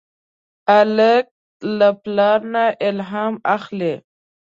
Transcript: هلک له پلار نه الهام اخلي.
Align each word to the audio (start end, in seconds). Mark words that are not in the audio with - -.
هلک 0.69 1.25
له 1.77 1.89
پلار 2.03 2.39
نه 2.53 2.63
الهام 2.87 3.33
اخلي. 3.55 3.93